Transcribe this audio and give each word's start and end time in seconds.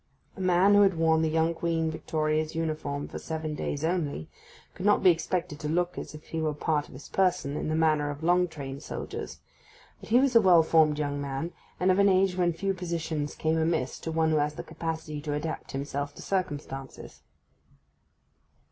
A 0.35 0.41
man 0.41 0.73
who 0.73 0.81
had 0.81 0.97
worn 0.97 1.21
the 1.21 1.29
young 1.29 1.53
Queen 1.53 1.91
Victoria's 1.91 2.55
uniform 2.55 3.07
for 3.07 3.19
seven 3.19 3.53
days 3.53 3.83
only 3.85 4.27
could 4.73 4.83
not 4.83 5.03
be 5.03 5.11
expected 5.11 5.59
to 5.59 5.69
look 5.69 5.95
as 5.95 6.15
if 6.15 6.33
it 6.33 6.41
were 6.41 6.55
part 6.55 6.87
of 6.87 6.95
his 6.95 7.07
person, 7.07 7.55
in 7.55 7.69
the 7.69 7.75
manner 7.75 8.09
of 8.09 8.23
long 8.23 8.47
trained 8.47 8.81
soldiers; 8.81 9.41
but 9.99 10.09
he 10.09 10.19
was 10.19 10.35
a 10.35 10.41
well 10.41 10.63
formed 10.63 10.97
young 10.97 11.21
fellow, 11.21 11.51
and 11.79 11.91
of 11.91 11.99
an 11.99 12.09
age 12.09 12.35
when 12.35 12.51
few 12.51 12.73
positions 12.73 13.35
came 13.35 13.59
amiss 13.59 13.99
to 13.99 14.11
one 14.11 14.31
who 14.31 14.37
has 14.37 14.55
the 14.55 14.63
capacity 14.63 15.21
to 15.21 15.33
adapt 15.35 15.71
himself 15.71 16.15
to 16.15 16.23
circumstances. 16.23 17.21